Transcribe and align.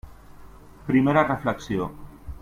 Primera 0.87 1.23
reflexió. 1.27 1.91